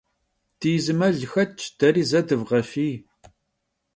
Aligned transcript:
Di 0.59 0.71
zı 0.83 0.93
mel 0.99 1.17
xetş, 1.31 1.63
deri 1.79 2.03
ze 2.11 2.21
dıvğefiy. 2.27 2.95